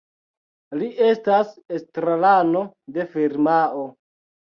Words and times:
Li 0.77 0.85
estas 1.07 1.51
estrarano 1.79 2.63
de 2.97 3.05
firmao. 3.13 3.85